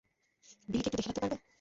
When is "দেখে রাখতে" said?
0.97-1.21